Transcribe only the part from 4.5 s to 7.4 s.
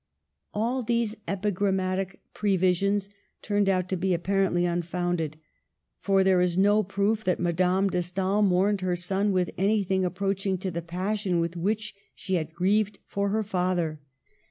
unfounded; for there is no proof that